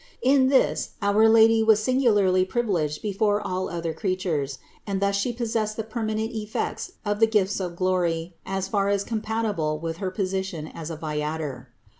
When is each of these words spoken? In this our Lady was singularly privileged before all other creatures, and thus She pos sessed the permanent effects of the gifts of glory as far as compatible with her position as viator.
In 0.23 0.47
this 0.47 0.93
our 1.03 1.29
Lady 1.29 1.61
was 1.61 1.79
singularly 1.79 2.43
privileged 2.43 3.03
before 3.03 3.39
all 3.39 3.69
other 3.69 3.93
creatures, 3.93 4.57
and 4.87 4.99
thus 4.99 5.15
She 5.15 5.31
pos 5.31 5.49
sessed 5.53 5.75
the 5.75 5.83
permanent 5.83 6.31
effects 6.31 6.93
of 7.05 7.19
the 7.19 7.27
gifts 7.27 7.59
of 7.59 7.75
glory 7.75 8.33
as 8.43 8.67
far 8.67 8.89
as 8.89 9.03
compatible 9.03 9.77
with 9.79 9.97
her 9.97 10.09
position 10.09 10.65
as 10.67 10.89
viator. 10.89 11.69